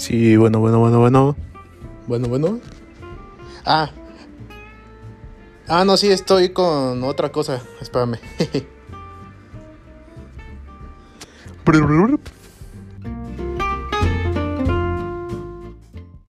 [0.00, 1.36] Sí, bueno, bueno, bueno, bueno.
[2.06, 2.58] Bueno, bueno.
[3.66, 3.90] Ah.
[5.68, 7.60] Ah, no, sí, estoy con otra cosa.
[7.82, 8.16] Espérame.